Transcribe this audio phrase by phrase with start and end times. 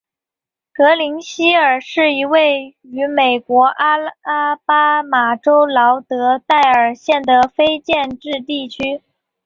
[0.73, 9.03] 格林希尔是一个位于美国阿拉巴马州劳德代尔县的非建制地区。